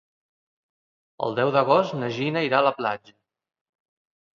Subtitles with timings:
[1.29, 3.19] El deu d'agost na Gina irà a la platja.